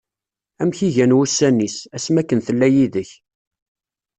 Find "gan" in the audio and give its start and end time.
0.95-1.15